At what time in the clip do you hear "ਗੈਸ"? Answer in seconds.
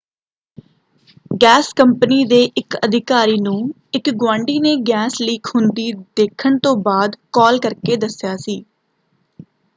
1.41-1.67, 4.87-5.21